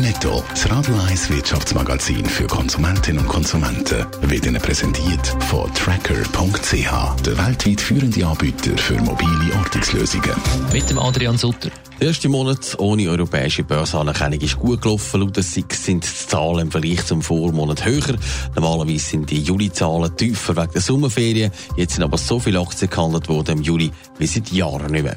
[0.00, 7.38] Netto, das Radio 1 Wirtschaftsmagazin für Konsumentinnen und Konsumenten, wird Ihnen präsentiert von Tracker.ch, der
[7.38, 10.30] weltweit führende Anbieter für mobile Ortungslösungen.
[10.72, 11.70] Mit dem Adrian Sutter.
[12.00, 15.20] Der erste Monat ohne europäische Börsenanerkennung ist gut gelaufen.
[15.20, 18.16] Laut SIX sind die Zahlen im Vergleich zum Vormonat höher.
[18.54, 21.50] Normalerweise sind die Juli-Zahlen tiefer wegen der Sommerferien.
[21.76, 25.16] Jetzt sind aber so viele Aktien gehandelt worden im Juli wie seit Jahren nicht mehr.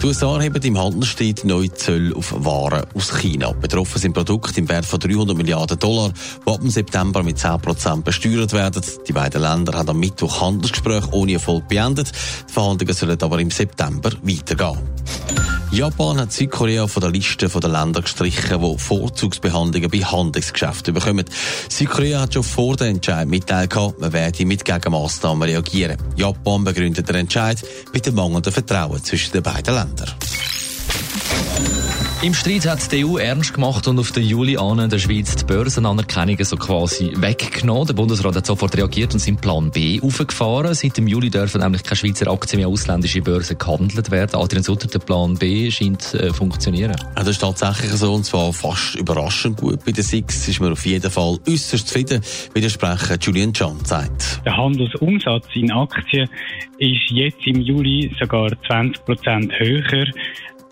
[0.00, 3.52] Die USA haben im Handelsstreit neue Zölle auf Waren aus China.
[3.52, 6.12] Betroffen sind Produkte im Wert von 300 Milliarden Dollar,
[6.46, 8.82] die ab September mit 10% besteuert werden.
[9.08, 12.12] Die beiden Länder haben am Mittwoch Handelsgespräche ohne Erfolg beendet.
[12.48, 15.43] Die Verhandlungen sollen aber im September weitergehen.
[15.74, 21.24] Japan hat Südkorea von der Liste der Länder gestrichen, die Vorzugsbehandlungen bei Handelsgeschäften bekommen.
[21.68, 25.98] Südkorea hat schon vor dem Entscheid mitteilt, man werde mit Gegenmaßnahmen reagieren.
[26.14, 27.60] Japan begründet den Entscheid
[27.92, 30.14] mit dem mangelnden Vertrauen zwischen den beiden Ländern.
[32.24, 35.36] Im Streit hat die EU ernst gemacht und auf den Juli an in der Schweiz
[35.36, 37.86] die Börsenanerkennung so quasi weggenommen.
[37.86, 40.72] Der Bundesrat hat sofort reagiert und seinen Plan B aufgefahren.
[40.72, 44.40] Seit dem Juli dürfen nämlich keine Schweizer Aktien mehr ausländische Börsen gehandelt werden.
[44.40, 46.96] Adrian Sutter, der Plan B scheint zu äh, funktionieren.
[46.98, 49.84] Ja, das ist tatsächlich so und zwar fast überraschend gut.
[49.84, 52.22] Bei der SIX ist man auf jeden Fall äußerst zufrieden,
[52.54, 54.40] wie der Sprecher Julian John sagt.
[54.46, 56.30] Der Handelsumsatz in Aktien
[56.78, 60.06] ist jetzt im Juli sogar 20 Prozent höher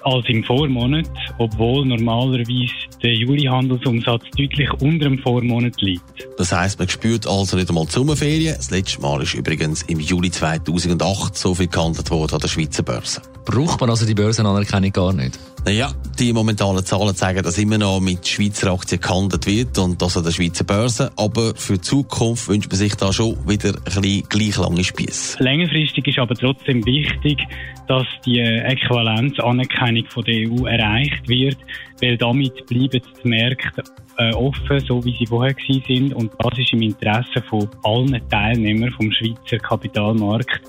[0.04, 2.72] als im Vormonat, obwohl normalerweise
[3.02, 6.02] der Juli-Handelsumsatz deutlich unter dem Vormonat liegt.
[6.38, 8.54] Das heisst, man spürt also nicht einmal die Sommerferien.
[8.56, 12.82] Das letzte Mal ist übrigens im Juli 2008 so viel gehandelt worden an der Schweizer
[12.82, 13.22] Börse.
[13.44, 15.38] Braucht man also die Börsenanerkennung gar nicht?
[15.64, 20.16] Naja, die momentanen Zahlen zeigen, dass immer noch mit Schweizer Aktien gehandelt wird und das
[20.16, 21.12] an der Schweizer Börse.
[21.16, 25.40] Aber für die Zukunft wünscht man sich da schon wieder ein bisschen gleich lange Spieße.
[25.40, 27.38] Längerfristig ist aber trotzdem wichtig,
[27.86, 31.58] dass die Äquivalenzanerkennung von der EU erreicht wird,
[32.00, 33.84] weil damit bleiben die Märkte
[34.18, 36.14] äh, offen, so wie sie vorher gewesen sind.
[36.14, 40.60] Und das ist im Interesse von allen Teilnehmern vom Schweizer Kapitalmarkt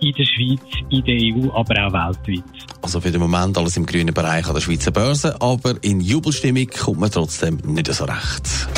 [0.00, 0.60] in der Schweiz,
[0.90, 2.71] in der EU, aber auch weltweit.
[2.82, 6.66] Also für den Moment alles im grünen Bereich an der Schweizer Börse, aber in Jubelstimmung
[6.66, 8.68] kommt man trotzdem nicht so recht.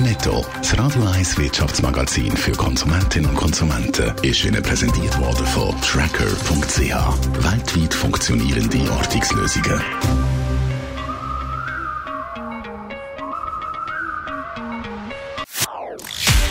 [0.00, 6.80] Netto, das Radio 1 Wirtschaftsmagazin für Konsumentinnen und Konsumenten, ist Ihnen präsentiert worden von Tracker.ch.
[7.44, 9.80] Weltweit funktionierende Ortungslösungen.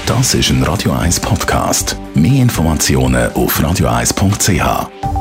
[0.05, 1.97] Das ist ein Radio 1 Podcast.
[2.15, 5.18] Mehr Informationen auf radio1.ch.